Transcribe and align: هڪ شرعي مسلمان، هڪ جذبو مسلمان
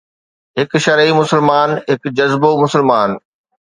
هڪ 0.59 0.71
شرعي 0.85 1.11
مسلمان، 1.21 1.69
هڪ 1.91 2.01
جذبو 2.17 2.51
مسلمان 2.63 3.09